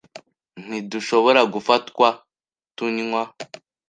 [0.65, 2.07] Ntidushobora gufatwa
[2.75, 3.23] tunywa.